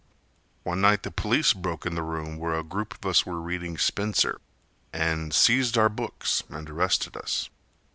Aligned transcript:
One 0.63 0.81
night 0.81 1.03
the 1.03 1.11
police 1.11 1.53
broke 1.53 1.85
in 1.85 1.93
the 1.93 2.01
room 2.01 2.37
Where 2.37 2.57
a 2.57 2.63
group 2.63 2.95
of 2.95 3.05
us 3.07 3.23
were 3.23 3.39
reading 3.39 3.77
Spencer. 3.77 4.41
And 4.91 5.31
seized 5.31 5.77
our 5.77 5.89
books 5.89 6.41
and 6.49 6.67
arrested 6.67 7.15
us. 7.15 7.51